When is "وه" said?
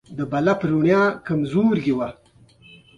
1.97-2.09